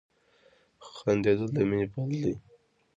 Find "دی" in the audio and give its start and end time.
2.23-2.33